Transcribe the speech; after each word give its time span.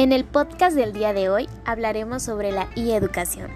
En 0.00 0.12
el 0.12 0.24
podcast 0.24 0.74
del 0.74 0.94
día 0.94 1.12
de 1.12 1.28
hoy 1.28 1.46
hablaremos 1.66 2.22
sobre 2.22 2.52
la 2.52 2.70
e-educación. 2.74 3.50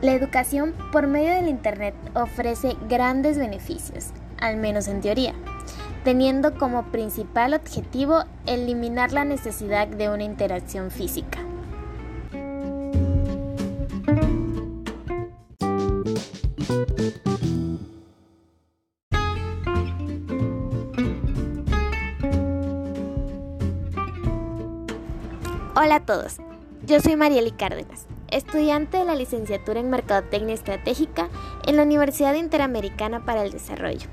La 0.00 0.12
educación 0.12 0.72
por 0.92 1.08
medio 1.08 1.34
del 1.34 1.48
Internet 1.48 1.96
ofrece 2.14 2.76
grandes 2.88 3.38
beneficios, 3.38 4.10
al 4.38 4.56
menos 4.56 4.86
en 4.86 5.00
teoría, 5.00 5.34
teniendo 6.04 6.56
como 6.58 6.92
principal 6.92 7.54
objetivo 7.54 8.22
eliminar 8.46 9.10
la 9.10 9.24
necesidad 9.24 9.88
de 9.88 10.10
una 10.10 10.22
interacción 10.22 10.92
física. 10.92 11.40
Hola 25.74 25.94
a 25.94 26.00
todos, 26.00 26.36
yo 26.84 27.00
soy 27.00 27.16
Marieli 27.16 27.50
Cárdenas, 27.50 28.04
estudiante 28.30 28.98
de 28.98 29.06
la 29.06 29.14
licenciatura 29.14 29.80
en 29.80 29.88
Mercadotecnia 29.88 30.54
Estratégica 30.54 31.30
en 31.66 31.76
la 31.76 31.84
Universidad 31.84 32.34
Interamericana 32.34 33.24
para 33.24 33.42
el 33.42 33.52
Desarrollo. 33.52 34.06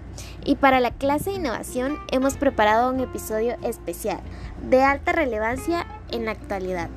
Y 0.46 0.56
para 0.56 0.80
la 0.80 0.92
clase 0.92 1.32
de 1.32 1.36
innovación 1.36 1.98
hemos 2.14 2.38
preparado 2.38 2.90
un 2.90 3.02
episodio 3.02 3.58
especial 3.62 4.22
de 4.70 4.84
alta 4.84 5.12
relevancia 5.12 5.86
en 6.14 6.24
la 6.24 6.32
actualidad. 6.32 6.90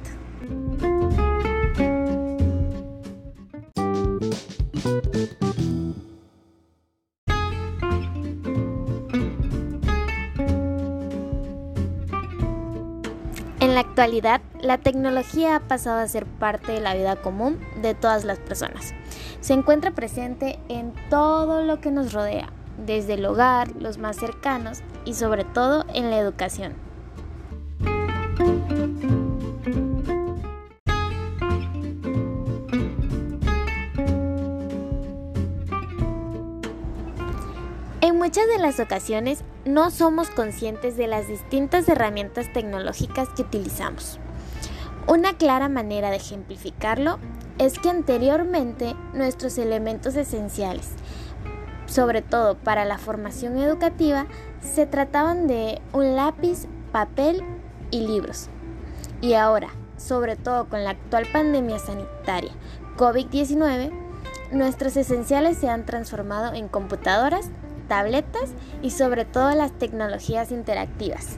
En 13.73 13.77
la 13.77 13.89
actualidad, 13.89 14.43
la 14.61 14.77
tecnología 14.77 15.57
ha 15.57 15.61
pasado 15.61 16.01
a 16.01 16.07
ser 16.07 16.27
parte 16.27 16.73
de 16.73 16.83
la 16.83 16.93
vida 16.93 17.17
común 17.17 17.59
de 17.81 17.95
todas 17.95 18.23
las 18.23 18.39
personas. 18.39 18.93
Se 19.41 19.55
encuentra 19.55 19.93
presente 19.93 20.59
en 20.69 20.93
todo 21.09 21.63
lo 21.63 21.81
que 21.81 21.91
nos 21.91 22.13
rodea, 22.13 22.53
desde 22.77 23.15
el 23.15 23.25
hogar, 23.25 23.73
los 23.81 23.97
más 23.97 24.17
cercanos 24.17 24.83
y 25.07 25.15
sobre 25.15 25.45
todo 25.45 25.87
en 25.95 26.11
la 26.11 26.19
educación. 26.19 26.75
Muchas 38.33 38.49
de 38.49 38.63
las 38.63 38.81
ocasiones 38.81 39.45
no 39.67 39.91
somos 39.91 40.31
conscientes 40.31 40.97
de 40.97 41.07
las 41.07 41.29
distintas 41.29 41.87
herramientas 41.87 42.51
tecnológicas 42.51 43.29
que 43.29 43.43
utilizamos. 43.43 44.19
Una 45.07 45.37
clara 45.37 45.69
manera 45.69 46.09
de 46.09 46.17
ejemplificarlo 46.17 47.19
es 47.59 47.79
que 47.79 47.91
anteriormente 47.91 48.97
nuestros 49.13 49.59
elementos 49.59 50.17
esenciales, 50.17 50.93
sobre 51.85 52.23
todo 52.23 52.57
para 52.57 52.87
la 52.87 52.97
formación 52.97 53.59
educativa, 53.59 54.25
se 54.63 54.87
trataban 54.87 55.47
de 55.47 55.83
un 55.93 56.17
lápiz, 56.17 56.69
papel 56.91 57.43
y 57.91 58.07
libros. 58.07 58.49
Y 59.21 59.35
ahora, 59.35 59.69
sobre 59.99 60.37
todo 60.37 60.71
con 60.71 60.85
la 60.85 60.91
actual 60.93 61.27
pandemia 61.31 61.79
sanitaria 61.79 62.53
COVID-19, 62.97 63.93
nuestros 64.53 64.97
esenciales 64.97 65.59
se 65.59 65.69
han 65.69 65.85
transformado 65.85 66.55
en 66.55 66.69
computadoras, 66.69 67.51
tabletas 67.93 68.55
y 68.81 68.89
sobre 68.89 69.27
todo 69.27 69.55
las 69.55 69.79
tecnologías 69.79 70.51
interactivas. 70.51 71.37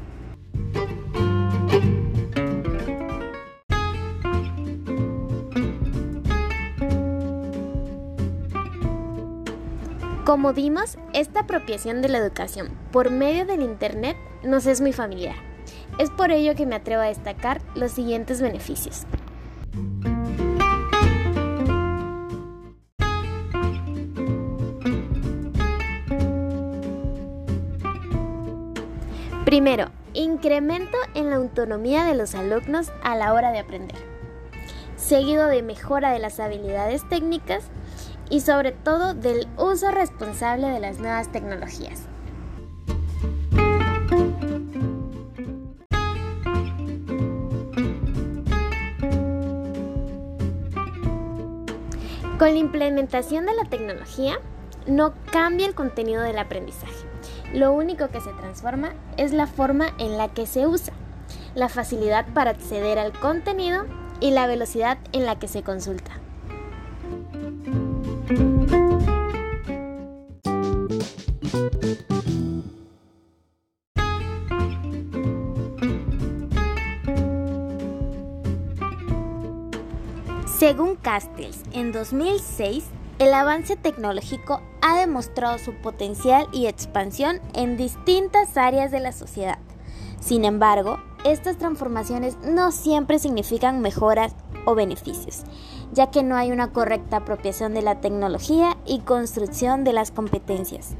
Como 10.24 10.52
vimos, 10.52 10.96
esta 11.12 11.40
apropiación 11.40 12.02
de 12.02 12.08
la 12.08 12.18
educación 12.18 12.68
por 12.92 13.10
medio 13.10 13.44
del 13.46 13.60
Internet 13.60 14.16
nos 14.44 14.66
es 14.66 14.80
muy 14.80 14.92
familiar. 14.92 15.34
Es 15.98 16.10
por 16.10 16.30
ello 16.30 16.54
que 16.54 16.66
me 16.66 16.76
atrevo 16.76 17.02
a 17.02 17.06
destacar 17.06 17.62
los 17.74 17.90
siguientes 17.90 18.40
beneficios. 18.40 19.06
Primero, 29.44 29.90
incremento 30.14 30.96
en 31.14 31.28
la 31.28 31.36
autonomía 31.36 32.04
de 32.04 32.14
los 32.14 32.34
alumnos 32.34 32.90
a 33.02 33.14
la 33.14 33.34
hora 33.34 33.52
de 33.52 33.58
aprender, 33.58 33.98
seguido 34.96 35.48
de 35.48 35.62
mejora 35.62 36.12
de 36.12 36.18
las 36.18 36.40
habilidades 36.40 37.06
técnicas 37.10 37.64
y 38.30 38.40
sobre 38.40 38.72
todo 38.72 39.12
del 39.12 39.46
uso 39.58 39.90
responsable 39.90 40.68
de 40.68 40.80
las 40.80 40.98
nuevas 40.98 41.30
tecnologías. 41.30 42.06
Con 52.38 52.48
la 52.48 52.58
implementación 52.58 53.44
de 53.44 53.54
la 53.54 53.64
tecnología, 53.68 54.38
no 54.86 55.12
cambia 55.30 55.66
el 55.66 55.74
contenido 55.74 56.22
del 56.22 56.38
aprendizaje. 56.38 57.13
Lo 57.54 57.72
único 57.72 58.08
que 58.08 58.20
se 58.20 58.32
transforma 58.32 58.94
es 59.16 59.32
la 59.32 59.46
forma 59.46 59.94
en 59.98 60.18
la 60.18 60.26
que 60.34 60.44
se 60.44 60.66
usa, 60.66 60.92
la 61.54 61.68
facilidad 61.68 62.26
para 62.34 62.50
acceder 62.50 62.98
al 62.98 63.12
contenido 63.12 63.86
y 64.20 64.32
la 64.32 64.48
velocidad 64.48 64.98
en 65.12 65.24
la 65.24 65.38
que 65.38 65.46
se 65.46 65.62
consulta. 65.62 66.10
Según 80.58 80.96
Castells, 80.96 81.62
en 81.72 81.92
2006, 81.92 82.86
el 83.18 83.32
avance 83.32 83.76
tecnológico 83.76 84.60
ha 84.80 84.98
demostrado 84.98 85.58
su 85.58 85.72
potencial 85.74 86.48
y 86.52 86.66
expansión 86.66 87.40
en 87.54 87.76
distintas 87.76 88.56
áreas 88.56 88.90
de 88.90 89.00
la 89.00 89.12
sociedad. 89.12 89.58
Sin 90.20 90.44
embargo, 90.44 90.98
estas 91.24 91.56
transformaciones 91.56 92.36
no 92.44 92.72
siempre 92.72 93.18
significan 93.18 93.80
mejoras 93.80 94.34
o 94.66 94.74
beneficios, 94.74 95.44
ya 95.92 96.10
que 96.10 96.22
no 96.22 96.36
hay 96.36 96.50
una 96.50 96.72
correcta 96.72 97.18
apropiación 97.18 97.74
de 97.74 97.82
la 97.82 98.00
tecnología 98.00 98.76
y 98.86 99.00
construcción 99.00 99.84
de 99.84 99.92
las 99.92 100.10
competencias. 100.10 100.96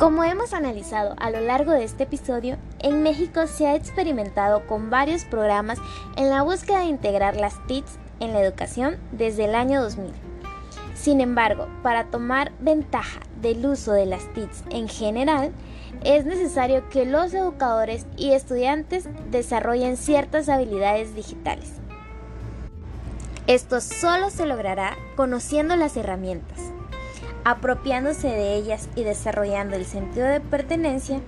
Como 0.00 0.24
hemos 0.24 0.54
analizado 0.54 1.14
a 1.18 1.28
lo 1.28 1.40
largo 1.40 1.72
de 1.72 1.84
este 1.84 2.04
episodio, 2.04 2.56
en 2.78 3.02
México 3.02 3.46
se 3.46 3.66
ha 3.66 3.74
experimentado 3.74 4.66
con 4.66 4.88
varios 4.88 5.26
programas 5.26 5.76
en 6.16 6.30
la 6.30 6.40
búsqueda 6.40 6.78
de 6.78 6.86
integrar 6.86 7.36
las 7.36 7.62
TICs 7.66 7.98
en 8.18 8.32
la 8.32 8.40
educación 8.40 8.96
desde 9.12 9.44
el 9.44 9.54
año 9.54 9.82
2000. 9.82 10.10
Sin 10.94 11.20
embargo, 11.20 11.68
para 11.82 12.06
tomar 12.06 12.50
ventaja 12.60 13.20
del 13.42 13.66
uso 13.66 13.92
de 13.92 14.06
las 14.06 14.26
TICs 14.32 14.64
en 14.70 14.88
general, 14.88 15.52
es 16.02 16.24
necesario 16.24 16.88
que 16.88 17.04
los 17.04 17.34
educadores 17.34 18.06
y 18.16 18.32
estudiantes 18.32 19.06
desarrollen 19.30 19.98
ciertas 19.98 20.48
habilidades 20.48 21.14
digitales. 21.14 21.74
Esto 23.46 23.82
solo 23.82 24.30
se 24.30 24.46
logrará 24.46 24.96
conociendo 25.14 25.76
las 25.76 25.94
herramientas 25.98 26.69
apropiándose 27.44 28.28
de 28.28 28.54
ellas 28.54 28.88
y 28.96 29.04
desarrollando 29.04 29.76
el 29.76 29.84
sentido 29.84 30.26
de 30.26 30.40
pertenencia, 30.40 31.20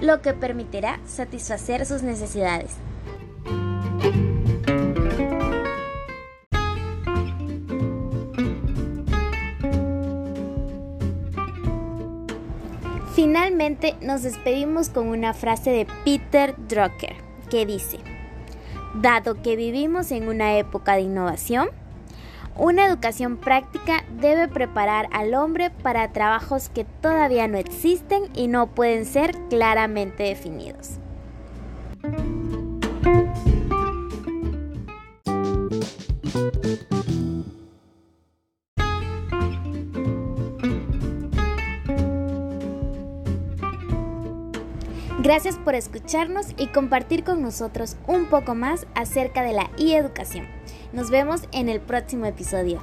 lo 0.00 0.22
que 0.22 0.32
permitirá 0.32 1.00
satisfacer 1.06 1.86
sus 1.86 2.02
necesidades. 2.02 2.76
Finalmente 13.14 13.96
nos 14.02 14.22
despedimos 14.22 14.90
con 14.90 15.08
una 15.08 15.32
frase 15.32 15.70
de 15.70 15.86
Peter 16.04 16.54
Drucker 16.68 17.16
que 17.50 17.64
dice, 17.64 17.98
dado 18.94 19.40
que 19.42 19.56
vivimos 19.56 20.10
en 20.10 20.28
una 20.28 20.58
época 20.58 20.96
de 20.96 21.02
innovación, 21.02 21.70
una 22.58 22.86
educación 22.86 23.36
práctica 23.36 24.04
debe 24.20 24.48
preparar 24.48 25.08
al 25.12 25.34
hombre 25.34 25.70
para 25.70 26.12
trabajos 26.12 26.68
que 26.68 26.84
todavía 26.84 27.48
no 27.48 27.58
existen 27.58 28.24
y 28.34 28.48
no 28.48 28.68
pueden 28.68 29.04
ser 29.04 29.36
claramente 29.48 30.22
definidos. 30.24 30.98
Gracias 45.26 45.56
por 45.56 45.74
escucharnos 45.74 46.54
y 46.56 46.68
compartir 46.68 47.24
con 47.24 47.42
nosotros 47.42 47.96
un 48.06 48.26
poco 48.26 48.54
más 48.54 48.86
acerca 48.94 49.42
de 49.42 49.54
la 49.54 49.68
e-educación. 49.76 50.46
Nos 50.92 51.10
vemos 51.10 51.48
en 51.50 51.68
el 51.68 51.80
próximo 51.80 52.26
episodio. 52.26 52.80